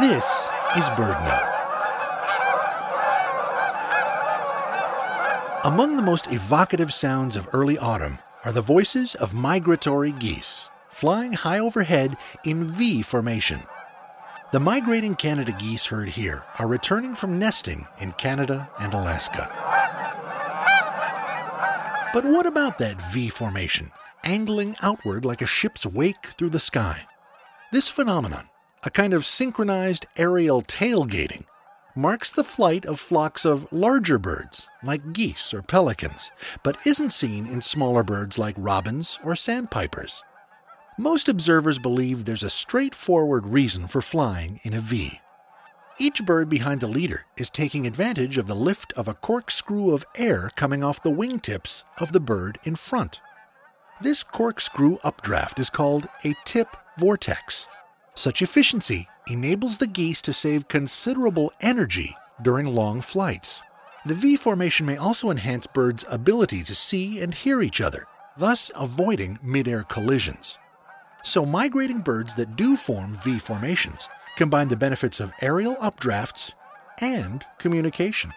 [0.00, 0.24] This
[0.78, 1.52] is BirdNote.
[5.64, 11.34] Among the most evocative sounds of early autumn are the voices of migratory geese, flying
[11.34, 13.60] high overhead in V formation.
[14.50, 19.50] The migrating Canada geese heard here are returning from nesting in Canada and Alaska.
[22.14, 23.92] But what about that V formation,
[24.24, 27.02] angling outward like a ship's wake through the sky?
[27.72, 28.48] This phenomenon,
[28.84, 31.44] a kind of synchronized aerial tailgating,
[31.94, 36.30] marks the flight of flocks of larger birds, like geese or pelicans,
[36.62, 40.22] but isn't seen in smaller birds like robins or sandpipers.
[40.98, 45.20] Most observers believe there's a straightforward reason for flying in a V.
[45.98, 50.06] Each bird behind the leader is taking advantage of the lift of a corkscrew of
[50.16, 53.20] air coming off the wingtips of the bird in front.
[54.00, 57.68] This corkscrew updraft is called a tip vortex.
[58.14, 63.62] Such efficiency enables the geese to save considerable energy during long flights.
[64.04, 68.70] The V formation may also enhance birds' ability to see and hear each other, thus
[68.74, 70.58] avoiding mid-air collisions.
[71.22, 76.52] So migrating birds that do form V formations combine the benefits of aerial updrafts
[77.00, 78.32] and communication.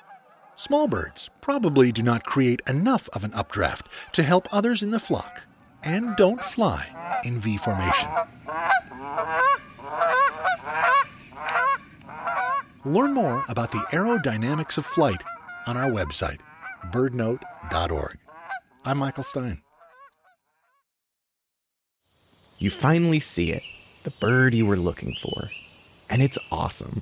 [0.56, 5.00] Small birds probably do not create enough of an updraft to help others in the
[5.00, 5.42] flock
[5.84, 6.88] and don't fly
[7.26, 8.10] in V formation.
[12.86, 15.24] Learn more about the aerodynamics of flight
[15.66, 16.40] on our website,
[16.92, 18.18] birdnote.org.
[18.86, 19.64] I'm Michael Stein.
[22.60, 23.64] You finally see it,
[24.04, 25.50] the bird you were looking for.
[26.12, 27.02] And it's awesome.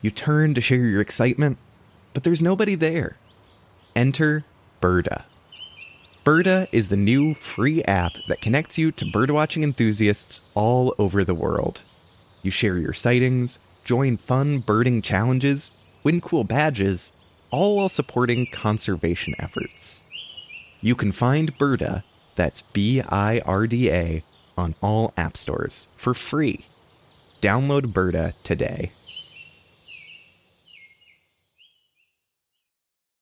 [0.00, 1.58] You turn to share your excitement,
[2.14, 3.16] but there's nobody there.
[3.94, 4.44] Enter
[4.80, 5.24] Birda.
[6.24, 11.34] Birda is the new free app that connects you to birdwatching enthusiasts all over the
[11.34, 11.82] world.
[12.42, 15.70] You share your sightings, join fun birding challenges,
[16.04, 17.12] win cool badges,
[17.50, 20.00] all while supporting conservation efforts.
[20.80, 22.02] You can find Birda,
[22.34, 24.22] that's B I R D A,
[24.56, 26.64] on all app stores for free.
[27.40, 28.92] Download Birda today.